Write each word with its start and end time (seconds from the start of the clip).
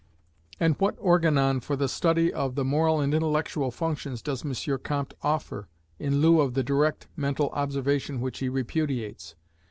And 0.59 0.75
what 0.79 0.95
Organon 0.97 1.59
for 1.59 1.75
the 1.75 1.87
study 1.87 2.33
of 2.33 2.55
"the 2.55 2.65
moral 2.65 2.99
and 2.99 3.13
intellectual 3.13 3.69
functions" 3.69 4.23
does 4.23 4.43
M. 4.43 4.79
Comte 4.79 5.13
offer, 5.21 5.67
in 5.99 6.21
lieu 6.21 6.41
of 6.41 6.55
the 6.55 6.63
direct 6.63 7.07
mental 7.15 7.49
observation 7.51 8.19
which 8.19 8.39
he 8.39 8.49
repudiates? 8.49 9.35